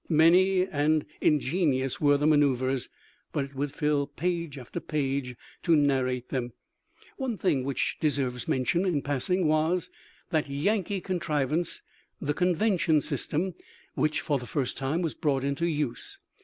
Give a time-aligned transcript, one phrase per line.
[0.09, 2.89] Many and ingenious were the manoeuvres,
[3.31, 6.53] but it would fill page after page to narrate them.
[7.17, 9.91] One thing which de serves mention in passing was"
[10.31, 11.83] that Yankee con trivance,"
[12.19, 13.53] the convention system,
[13.93, 16.17] which for the first time was brought into use.